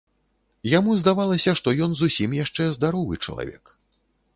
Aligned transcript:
Яму 0.77 0.95
здавалася, 1.01 1.55
што 1.61 1.75
ён 1.87 1.95
зусім 2.03 2.29
яшчэ 2.43 2.63
здаровы 2.79 3.25
чалавек. 3.27 3.63